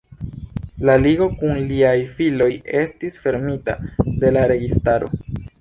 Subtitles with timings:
[0.89, 2.49] La Ligo kun liaj filoj
[2.81, 3.79] estis fermita
[4.25, 5.17] de la registaro.